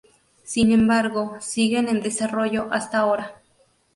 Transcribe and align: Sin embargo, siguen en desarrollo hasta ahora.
Sin 0.41 0.71
embargo, 0.71 1.37
siguen 1.41 1.87
en 1.87 2.01
desarrollo 2.01 2.67
hasta 2.71 2.97
ahora. 2.97 3.35